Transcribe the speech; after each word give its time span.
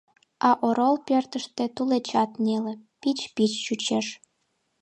А 0.47 0.49
орол 0.67 0.95
пӧртыштӧ 1.07 1.63
тулечат 1.75 2.31
неле, 2.45 2.73
пич-пич 3.01 3.51
чучеш. 3.65 4.07